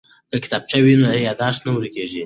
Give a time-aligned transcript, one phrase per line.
[0.31, 2.19] که کتابچه وي نو یادښت نه ورکیږي.